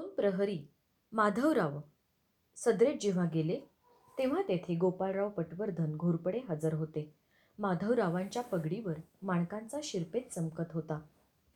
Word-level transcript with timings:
दोन 0.00 0.08
प्रहरी? 0.08 0.58
माधवराव. 1.12 1.80
सदरेत 2.56 2.94
जेव्हा 3.00 3.28
गेले 3.34 3.60
तेव्हा 4.18 4.42
तेथे 4.42 4.74
गोपाळराव 4.74 5.28
पटवर्धन 5.28 5.96
घोरपडे 5.96 6.40
हजर 6.48 6.74
होते. 6.74 7.14
माधवरावांच्या 7.58 8.42
पगडीवर 8.42 8.92
माणकांचा 9.22 9.80
शिरपेत 9.82 10.22
चमकत 10.34 10.72
होता. 10.72 11.00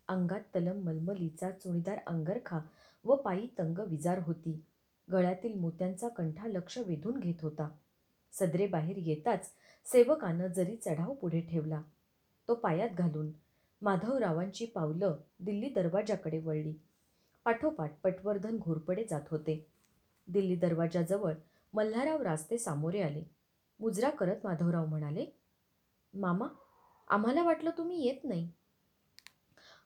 अंगात 0.08 0.40
तलम 0.40 0.84
मलमलीचा 0.84 1.50
चुणीदार 1.50 1.98
अंगरखा 2.06 2.58
व 3.04 3.14
पायी 3.14 3.46
तंग 3.58 3.78
विजार 3.78 4.18
होती. 4.18 4.64
गळ्यातील 5.12 5.58
मोत्यांचा 5.58 6.08
कंठा 6.08 6.46
लक्ष 6.46 6.78
वेधून 6.78 7.20
घेत 7.20 7.42
होता. 7.42 7.68
सदरे 8.32 8.66
बाहेर 8.66 8.96
येताच 8.96 9.50
सेवकानं 9.86 10.46
जरी 10.46 10.76
चढाव 10.76 11.14
पुढे 11.14 11.40
ठेवला 11.40 11.82
तो 12.48 12.54
पायात 12.54 12.90
घालून 12.98 13.30
माधवरावांची 13.82 14.66
पावलं 14.66 15.16
दिल्ली 15.40 15.68
दरवाजाकडे 15.68 16.38
वळली. 16.38 16.74
पाठोपाठ 17.44 18.00
पटवर्धन 18.02 18.58
घोरपडे 18.58 19.04
जात 19.04 19.22
होते. 19.30 19.66
दिल्ली 20.26 20.56
दरवाजाजवळ 20.56 21.32
मल्हारराव 21.72 22.22
रास्ते 22.22 22.58
सामोरे 22.58 23.02
आले. 23.02 23.22
मुजरा 23.80 24.10
करत 24.10 24.36
माधवराव 24.44 24.86
म्हणाले 24.86 25.26
मामा 26.14 26.48
आम्हाला 27.08 27.42
वाटलं 27.42 27.70
तुम्ही 27.78 28.06
येत 28.06 28.24
नाही. 28.24 28.50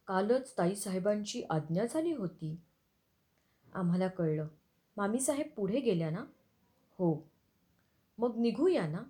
कालच 0.06 0.58
ताईसाहेबांची 0.58 1.42
आज्ञा 1.50 1.86
झाली 1.86 2.12
होती. 2.12 2.60
आम्हाला 3.74 4.08
कळलं. 4.08 4.48
मामीसाहेब 4.96 5.46
पुढे 5.56 5.80
गेल्या 5.80 6.10
ना? 6.10 6.24
हो. 6.98 7.30
मग 8.18 8.36
निघूया 8.36 8.86
ना? 8.86 9.02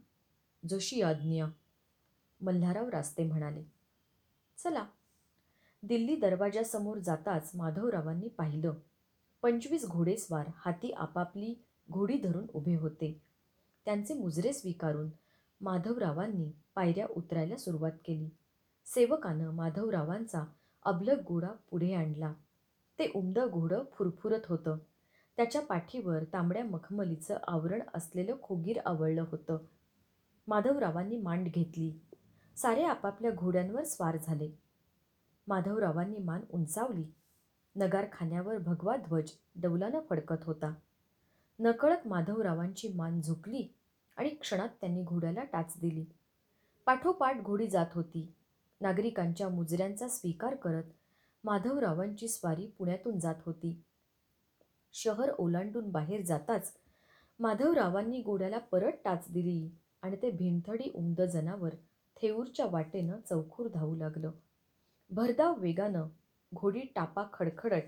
जशी 0.68 1.02
आज्ञा. 1.02 1.46
मल्हारराव 2.40 2.88
रास्ते 2.88 3.24
म्हणाले 3.24 3.62
चला 4.58 4.86
दिल्ली 5.82 6.16
दरवाजासमोर 6.16 6.98
जाताच 6.98 7.50
माधवरावांनी 7.54 8.28
पाहिलं. 8.28 8.72
पंचवीस 9.42 9.86
घोडेस्वार 9.86 10.46
हाती 10.56 10.92
आपापली 10.92 11.64
घोडी 11.90 12.18
धरून 12.18 12.46
उभे 12.54 12.74
होते. 12.74 13.22
त्यांचे 13.84 14.14
मुजरे 14.14 14.52
स्वीकारून 14.52 15.10
माधवरावांनी 15.60 16.52
पायऱ्या 16.74 17.06
उतरायला 17.16 17.56
सुरुवात 17.56 17.92
केली. 18.04 18.28
सेवकानं 18.86 19.50
माधवरावांचा 19.50 20.44
अबलग 20.82 21.22
घोडा 21.22 21.48
पुढे 21.70 21.94
आणला. 21.94 22.32
ते 22.98 23.12
उमदं 23.14 23.46
घोडं 23.50 23.82
फुरफुरत 23.92 24.40
होतं. 24.48 24.78
त्याच्या 25.36 25.62
पाठीवर 25.62 26.24
तांबड्या 26.24 26.64
मखमलीचं 26.64 27.36
आवरण 27.48 27.80
असलेलं 27.94 28.36
खोगीर 28.42 28.78
आवळलं 28.86 29.24
होतं. 29.30 29.58
माधवरावांनी 30.46 31.16
मांड 31.16 31.48
घेतली. 31.48 32.00
सारे 32.56 32.82
आपापल्या 32.82 33.30
घोड्यांवर 33.30 33.84
स्वार 33.84 34.16
झाले. 34.16 34.67
माधवरावांनी 35.48 36.18
मान 36.18 36.40
उंचावली. 36.50 37.04
नगारखान्यावर 37.76 38.58
भगवा 38.58 38.96
ध्वज 38.96 39.30
डौलानं 39.56 40.00
फडकत 40.10 40.44
होता. 40.44 40.74
नकळत 41.58 42.06
माधवरावांची 42.06 42.88
मान 42.88 43.20
झुकली 43.20 43.74
आणि 44.16 44.28
क्षणात 44.28 44.68
त्यांनी 44.68 45.02
घोड्याला 45.02 45.44
टाच 45.44 45.74
दिली. 45.80 46.04
पाठोपाठ 46.86 47.42
घोडी 47.42 47.66
जात 47.66 47.86
होती. 47.94 48.34
नागरिकांच्या 48.80 49.48
मुजऱ्यांचा 49.48 50.08
स्वीकार 50.08 50.54
करत 50.54 50.84
माधवरावांची 51.44 52.28
स्वारी 52.28 52.66
पुण्यातून 52.66 53.18
जात 53.18 53.34
होती. 53.46 53.82
शहर 54.92 55.30
ओलांडून 55.38 55.90
बाहेर 55.90 56.24
जाताच 56.24 56.72
माधवरावांनी 57.38 58.22
घोड्याला 58.22 58.58
परत 58.58 58.92
टाच 59.04 59.24
दिली 59.30 59.70
आणि 60.02 60.16
ते 60.16 60.30
भिंथडी 60.30 60.90
उमद 60.94 61.20
जनावर 61.20 61.70
थेऊरच्या 62.22 62.66
वाटेनं 62.66 63.20
चौखूर 63.28 63.68
धावू 63.68 63.96
लागलं. 63.96 64.30
भरधाव 65.10 65.60
वेगानं 65.60 66.06
घोडी 66.54 66.80
टापा 66.80 67.24
खडखडत 67.32 67.82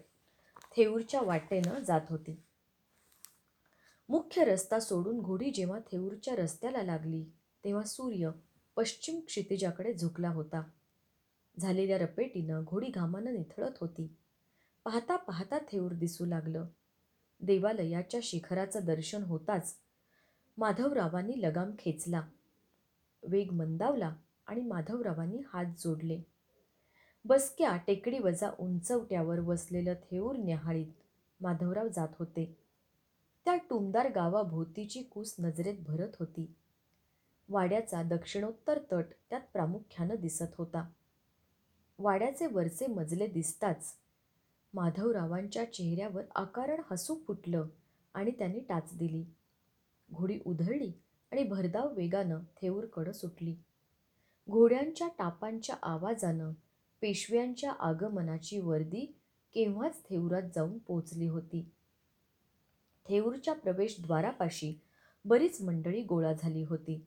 थेऊरच्या 0.76 1.20
वाटेनं 1.20 1.80
जात 1.80 2.00
होती. 2.08 2.42
मुख्य 4.08 4.44
रस्ता 4.44 4.80
सोडून 4.80 5.20
घोडी 5.20 5.50
जेव्हा 5.50 5.78
थेऊरच्या 5.78 6.36
रस्त्याला 6.36 6.82
लागली 6.82 7.24
तेव्हा 7.64 7.82
सूर्य 7.82 8.30
पश्चिम 8.76 9.20
क्षितिजाकडे 9.20 9.94
झुकला 9.94 10.28
होता. 10.28 10.62
झालेल्या 11.58 11.98
रपेटीनं 11.98 12.64
घोडी 12.64 12.86
घामानं 12.86 13.32
निथळत 13.32 13.70
होती. 13.81 14.16
पाहता 14.84 15.16
पाहता 15.16 15.58
थेऊर 15.58 15.92
दिसू 15.92 16.25
लागलं. 16.25 16.66
देवालयाच्या 17.41 18.20
शिखराचं 18.22 18.81
दर्शन 18.84 19.22
होताच 19.22 19.76
माधवरावांनी 20.56 21.42
लगाम 21.42 21.70
खेचला. 21.78 22.22
वेग 23.22 23.52
मंदावला 23.52 24.16
आणि 24.47 24.60
माधवरावांनी 24.60 25.38
हात 25.48 25.64
जोडले. 25.78 26.20
बसक्या 27.25 27.76
टेकडी 27.76 28.19
वजा 28.19 28.50
उंचवट्यावर 28.58 29.41
वसलेलं 29.41 29.94
थेऊर 29.94 30.36
न्याहाळीत 30.36 30.86
माधवराव 31.41 31.88
जात 31.88 32.08
होते. 32.19 32.58
त्या 33.44 33.56
टुमदार 33.56 34.08
गावाभोवतीची 34.08 35.03
कूस 35.03 35.34
नजरेत 35.38 35.75
भरत 35.86 36.16
होती. 36.19 36.54
वाड्याचा 37.48 38.03
दक्षिणोत्तर 38.03 38.78
तट 38.92 39.04
त्यात 39.31 39.41
प्रामुख्यानं 39.53 40.14
दिसत 40.20 40.54
होता. 40.58 40.88
वाड्याचे 41.98 42.47
वरचे 42.47 42.86
मजले 42.86 43.26
दिसताच 43.26 43.94
माधवरावांच्या 44.75 45.72
चेहऱ्यावर 45.72 46.22
आकारण 46.34 46.81
हसू 46.91 47.14
फुटलं 47.26 47.66
आणि 48.14 48.31
त्यांनी 48.31 48.60
टाच 48.60 48.97
दिली. 48.97 49.25
घोडी 50.12 50.38
उधळली 50.47 50.92
आणि 51.32 51.42
भरधाव 51.42 51.92
वेगानं 51.94 52.41
थेऊरकडं 52.62 53.12
सुटली. 53.12 53.54
घोड्यांच्या 54.50 55.08
टापांच्या 55.19 55.76
आवाजानं 55.82 56.52
पेशव्यांच्या 57.00 57.72
आगमनाची 57.72 58.59
वर्दी 58.59 59.19
केव्हाच 59.55 60.03
थेऊरात 60.09 60.43
जाऊन 60.55 60.78
पोचली 60.78 61.27
होती? 61.27 61.71
थेऊरच्या 63.09 63.55
प्रवेशद्वारापाशी 63.55 64.81
बरीच 65.25 65.62
मंडळी 65.62 66.03
गोळा 66.03 66.33
झाली 66.33 66.65
होती. 66.65 67.06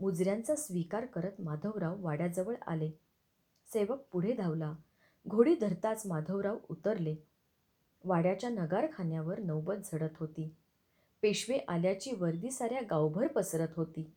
मुजऱ्यांचा 0.00 0.56
स्वीकार 0.56 1.06
करत 1.06 1.32
माधवराव 1.38 2.04
वाड्याजवळ 2.04 2.54
आले. 2.66 2.90
सेवक 3.72 3.98
पुढे 4.12 4.32
धावला. 4.32 4.72
घोडी 5.28 5.54
धरताच 5.54 6.06
माधवराव 6.06 6.56
उतरले. 6.68 7.16
वाड्याच्या 8.04 8.50
नगारखान्यावर 8.50 9.38
नौबत 9.38 9.74
झडत 9.92 10.16
होती. 10.20 10.56
पेशवे 11.22 11.58
आल्याची 11.68 12.12
वर्दी 12.12 12.50
साऱ्या 12.50 12.80
गावभर 12.90 13.26
पसरत 13.26 13.68
होती. 13.76 14.12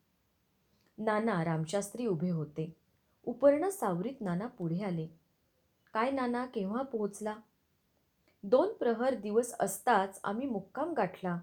नाना 0.97 1.45
रामशास्त्री 1.45 2.05
उभे 2.05 2.29
होते. 2.29 2.86
उपर्ण 3.27 3.69
सावरीत 3.69 4.21
नाना 4.21 4.47
पुढे 4.47 4.83
आले. 4.83 5.07
काय 5.93 6.11
नाना 6.11 6.45
केव्हा 6.45 6.81
पोहोचला? 6.81 7.35
दोन 8.43 8.73
प्रहर 8.73 9.13
दिवस 9.13 9.55
असताच 9.59 10.19
आम्ही 10.23 10.47
मुक्काम 10.47 10.93
गाठला 10.93 11.39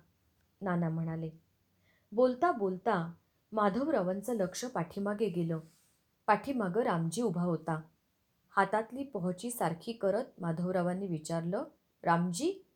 नाना 0.61 0.89
म्हणाले. 0.89 1.31
बोलता 2.13 2.53
बोलता 2.53 3.13
माधवरावांचं 3.53 4.35
लक्ष 4.35 4.65
पाठीमागे 4.65 5.29
गेलं. 5.29 5.59
पाठीमागं 6.27 6.83
रामजी 6.83 7.23
उभा 7.23 7.43
होता. 7.43 7.81
हातातली 8.51 9.05
पोहची 9.05 9.51
सारखी 9.51 9.93
करत 9.93 10.25
माधवरावांनी 10.41 11.07
विचारलं 11.07 11.65
रामजी? 12.03 12.67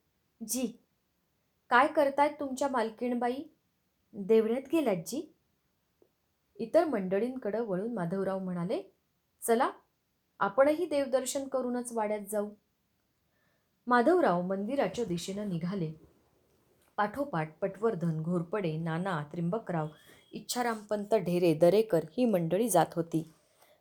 जी. 0.48 0.72
काय 1.68 1.86
करतायत 1.86 2.32
तुमच्या 2.40 2.68
मालकीणबाई? 2.68 3.42
देवळ्यात 4.12 4.62
गेल्यात 4.72 4.96
जी. 4.96 5.34
इतर 6.56 6.84
मंडळींकडं 6.84 7.62
वळून 7.62 7.94
माधवराव 7.94 8.38
म्हणाले 8.38 8.94
चला 9.42 9.70
आपणही 10.38 10.86
देवदर्शन 10.86 11.48
करूनच 11.48 11.92
वाड्यात 11.92 12.20
जाऊ. 12.30 12.48
माधवराव 13.86 14.42
मंदिराच्या 14.42 15.04
दिशेनं 15.04 15.48
निघाले. 15.48 15.92
पाठोपाठ 16.96 17.58
पटवर्धन 17.60 18.22
घोरपडे 18.22 18.76
नाना 18.76 19.22
त्रिंबकराव 19.32 19.86
इच्छारामपंत 20.32 21.14
ढेरे 21.14 21.54
दरेकर 21.54 22.00
ही 22.16 22.24
मंडळी 22.24 22.68
जात 22.68 22.86
होती. 22.96 23.32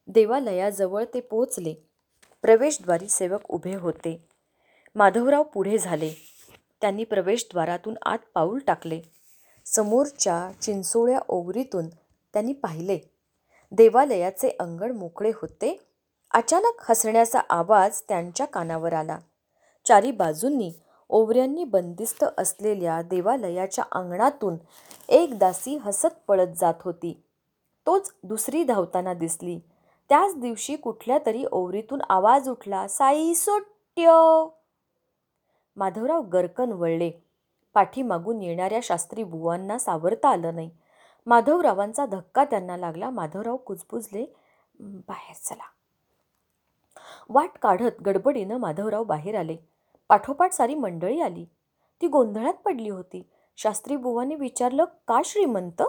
देवालयाजवळ 0.08 1.04
ते 1.14 1.20
पोचले 1.20 1.74
प्रवेशद्वारी 2.42 3.08
सेवक 3.08 3.52
उभे 3.52 3.76
होते. 3.76 4.28
माधवराव 4.96 5.44
पुढे 5.44 5.78
झाले. 5.78 6.14
त्यांनी 6.82 7.04
प्रवेशद्वारातून 7.04 7.96
आत 8.06 8.20
पाऊल 8.34 8.60
टाकले. 8.60 9.02
समोरच्या 9.66 10.52
चिंचोळ्या 10.62 11.20
ओवरीतून 11.28 11.88
त्यांनी 12.34 12.54
पाहिले. 12.54 13.00
देवालयाचे 13.72 14.50
अंगण 14.60 14.92
मोकळे 14.92 15.32
होते. 15.36 15.80
अचानक 16.32 16.84
हसण्याचा 16.90 17.42
आवाज 17.50 18.02
त्यांच्या 18.02 18.46
कानावर 18.46 18.94
आला. 18.94 19.20
चारी 19.86 20.12
बाजूंनी 20.12 20.72
ओवऱ्यांनी 21.10 21.64
बंदिस्त 21.64 22.26
असलेल्या 22.38 23.02
देवालयाच्या 23.02 23.84
अंगणातून 23.92 24.56
एक 25.10 25.40
दासी 25.40 25.78
हसत 25.78 26.16
पळत 26.28 26.48
जात 26.58 26.74
होती. 26.82 27.24
तोच 27.86 28.14
दुसरी 28.24 28.64
धावताना 28.64 29.14
दिसली. 29.14 29.60
त्याच 30.10 30.38
दिवशी 30.38 30.76
कुठल्या 30.76 31.18
तरी 31.26 31.46
ओवरीतून 31.52 32.00
आवाज 32.10 32.50
उठला 32.50 32.88
साई 32.88 33.34
सोट्य. 33.34 34.12
माधवराव 35.76 36.22
गरकन 36.22 36.72
वळले. 36.72 37.12
पाठीमागून 37.74 38.42
येणाऱ्या 38.42 38.80
शास्त्री 38.84 39.24
बुवांना 39.24 39.78
सावरता 39.78 40.30
आलं 40.30 40.56
नाही. 40.56 40.70
माधवरावांचा 41.28 42.06
धक्का 42.06 42.46
त्यांना 42.46 42.78
लागला. 42.78 43.10
माधवराव 43.10 43.58
कुजबुजले 43.58 44.36
बाहेर 44.80 45.36
चला. 45.44 45.64
वाट 47.30 47.50
काढत 47.62 48.02
गडबडीनं 48.06 48.58
माधवराव 48.58 49.04
बाहेर 49.04 49.40
आले. 49.40 49.58
पाठोपाठ 50.10 50.52
सारी 50.52 50.76
मंडळी 50.76 51.22
आली. 51.22 51.46
ती 52.02 52.08
गोंधळात 52.08 52.54
पडली 52.54 52.90
होती. 52.90 53.30
शास्त्री 53.58 53.96
बुवांनी 53.96 54.36
विचारलं 54.36 54.84
का 55.08 55.22
श्रीमंत? 55.26 55.84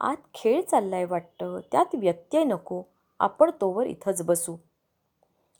आत 0.00 0.16
खेळ 0.34 0.62
चाललाय 0.62 1.04
वाटतं. 1.04 1.60
त्यात 1.72 1.86
व्यत्यय 1.94 2.44
नको. 2.44 2.82
आपण 3.20 3.50
तोवर 3.60 3.86
इथंच 3.86 4.22
बसू. 4.22 4.56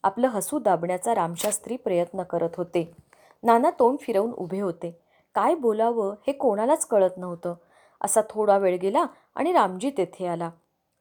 आपलं 0.03 0.29
हसू 0.29 0.59
दाबण्याचा 0.59 1.15
रामशास्त्री 1.15 1.77
प्रयत्न 1.77 2.23
करत 2.23 2.51
होते. 2.57 2.97
नाना 3.43 3.71
तोंड 3.71 3.99
फिरवून 3.99 4.33
उभे 4.33 4.61
होते. 4.61 5.01
काय 5.35 5.55
बोलावं 5.55 6.15
हे 6.27 6.33
कोणालाच 6.33 6.87
कळत 6.87 7.11
नव्हतं. 7.17 7.55
असा 8.01 8.21
थोडा 8.31 8.59
वेळ 8.59 8.79
गेला 8.79 9.07
आणि 9.35 9.53
रामजी 9.53 9.91
तेथे 9.91 10.27
आला. 10.27 10.51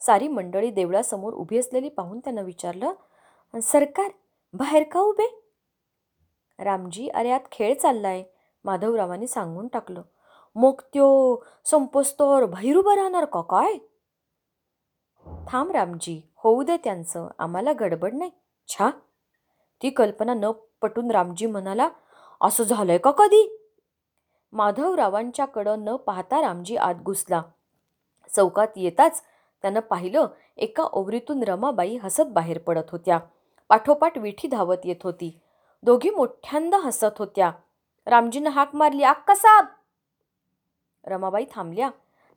सारी 0.02 0.28
मंडळी 0.28 0.72
देवळासमोर 0.72 1.34
उभी 1.34 1.58
असलेली 1.58 1.90
पाहून 1.90 2.20
त्यानं 2.20 2.44
विचारलं 2.44 2.92
सरकार 3.64 4.12
बाहेर 4.54 4.84
का 4.84 5.00
उभे? 5.00 5.44
रामजी 6.60 7.10
अरे 7.10 7.32
आत 7.32 7.40
खेळ 7.52 7.74
चाललाय 7.74 8.24
माधवरावांनी 8.64 9.28
सांगून 9.28 9.68
टाकलं. 9.68 10.02
मग 10.56 10.82
त्यो 10.94 11.38
संपस्तोर 11.66 12.46
बाहेर 12.46 12.78
उभं 12.78 12.96
राहणार 12.96 13.26
का 13.26 13.42
काय? 13.42 13.74
थांब 15.48 15.72
रामजी 15.72 16.22
होऊ 16.36 16.64
दे 16.64 16.78
त्यांचं 16.78 17.28
आम्हाला 17.40 17.74
गडबड 17.80 18.14
नाही. 18.14 18.32
छा. 18.68 18.90
ती 19.84 19.90
कल्पना 19.90 20.34
न 20.34 20.52
पटून 20.82 21.12
रामजी 21.12 21.46
म्हणाला 21.46 21.90
असं 22.42 22.64
झालंय 22.64 22.98
का 22.98 23.12
कधी? 23.12 23.57
माधवरावांच्याकडं 24.58 25.84
न 25.86 25.96
पाहता 25.96 26.42
रामजी 26.42 26.76
आत 26.76 26.96
घुसला. 26.96 27.42
चौकात 28.36 28.68
येताच 28.76 29.22
त्यानं 29.64 29.80
पाहिलं 29.80 30.28
एका 30.58 30.84
ओवरीतून 30.84 31.44
रमाबाई 31.44 31.98
हसत 32.04 32.32
बाहेर 32.34 32.58
पडत 32.58 32.90
होत्या. 32.92 33.20
पाठोपाठ 33.70 34.18
विठी 34.18 34.48
धावत 34.48 34.86
येत 34.86 35.04
होती. 35.04 35.40
दोघी 35.84 36.10
मोठ्यांदा 36.10 36.78
हसत 36.78 37.20
होत्या. 37.20 37.52
रामजीनं 38.08 38.50
हाक 38.50 38.76
मारली 38.76 39.04
आक्का 39.04 39.36
साब 39.36 39.66
रमाबाई 41.04 41.46
थांबल्या. 41.56 41.90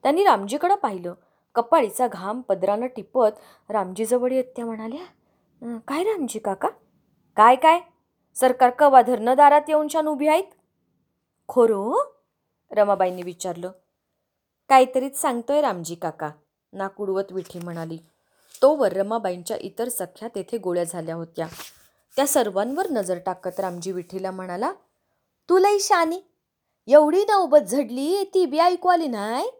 त्यांनी 0.03 0.23
रामजीकडं 0.23 0.75
पाहिलं. 0.75 1.13
कपाळीचा 1.55 2.07
घाम 2.07 2.41
पदरानं 2.41 2.87
टिपत 2.87 3.71
रामजीजवळ 3.71 4.31
येत 4.31 4.45
त्या 4.55 4.65
म्हणाल्या 4.65 5.79
काय 5.87 6.03
रामजी 6.03 6.39
काका? 6.39 6.67
काय 7.37 7.55
काय? 7.55 7.79
सरकार 8.35 8.69
कवा 8.69 9.01
धरणं 9.01 9.35
दारात 9.37 9.61
येऊन 9.67 9.87
छान 9.93 10.07
उभी 10.07 10.27
आहेत? 10.27 10.43
खोरो? 11.53 12.13
रमाबाईंनी 12.71 13.21
विचारलं. 13.21 13.71
काहीतरीच 14.69 15.21
सांगतोय 15.21 15.61
रामजी 15.61 15.95
काका 15.95 16.31
नाक 16.73 17.01
उडवत 17.01 17.31
विठी 17.31 17.59
म्हणाली. 17.59 17.97
तोवर 18.61 18.93
रमाबाईंच्या 18.93 19.57
इतर 19.61 19.89
सख्या 19.89 20.27
तेथे 20.35 20.57
गोळ्या 20.57 20.83
झाल्या 20.83 21.15
होत्या. 21.15 21.47
त्या 22.15 22.27
सर्वांवर 22.27 22.89
नजर 22.89 23.17
टाकत 23.25 23.59
रामजी 23.59 23.91
विठीला 23.91 24.31
म्हणाला 24.31 24.71
तू 25.49 25.57
लई 25.57 25.79
शानी 25.79 26.21
एवढी 26.87 27.25
नौबत 27.29 27.67
झडली 27.67 28.23
ती 28.33 28.45
बी 28.45 28.59
ऐकू 28.59 28.89
आली 28.89 29.07
नाही. 29.07 29.51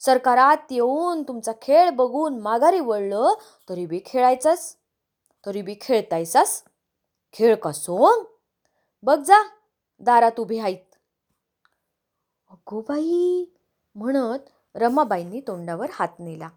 सरकारात 0.00 0.72
येऊन 0.72 1.22
तुमचा 1.22 1.52
खेळ 1.62 1.90
बघून 1.90 2.38
माघारी 2.38 2.80
वळलं 2.80 3.34
तरी 3.68 3.86
बी 3.86 4.00
खेळायचास 4.06 4.76
तरी 5.46 5.62
बी 5.62 5.74
खेळतायसास. 5.80 6.62
खेळ 7.32 7.54
का 7.54 7.72
सोंग 7.72 8.24
बघ 9.02 9.18
जा 9.18 9.42
दारात 10.00 10.40
उभी 10.40 10.58
आहेत 10.58 10.85
अगो 12.50 12.80
बाई 12.80 13.44
म्हणत 13.96 14.48
रमाबाईंनी 14.74 15.40
तोंडावर 15.46 15.90
हात 15.92 16.20
नेला. 16.20 16.48